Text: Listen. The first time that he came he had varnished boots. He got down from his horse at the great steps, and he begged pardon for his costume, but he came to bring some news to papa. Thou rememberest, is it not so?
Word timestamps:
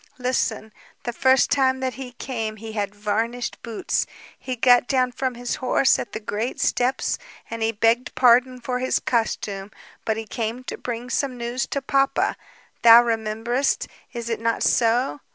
Listen. 0.17 0.73
The 1.03 1.13
first 1.13 1.51
time 1.51 1.79
that 1.81 1.93
he 1.93 2.13
came 2.13 2.55
he 2.55 2.71
had 2.71 2.95
varnished 2.95 3.61
boots. 3.61 4.07
He 4.39 4.55
got 4.55 4.87
down 4.87 5.11
from 5.11 5.35
his 5.35 5.57
horse 5.57 5.99
at 5.99 6.11
the 6.11 6.19
great 6.19 6.59
steps, 6.59 7.19
and 7.51 7.61
he 7.61 7.71
begged 7.71 8.15
pardon 8.15 8.59
for 8.61 8.79
his 8.79 8.97
costume, 8.97 9.69
but 10.03 10.17
he 10.17 10.25
came 10.25 10.63
to 10.63 10.77
bring 10.79 11.11
some 11.11 11.37
news 11.37 11.67
to 11.67 11.83
papa. 11.83 12.35
Thou 12.81 13.03
rememberest, 13.03 13.87
is 14.11 14.27
it 14.27 14.39
not 14.39 14.63
so? 14.63 15.19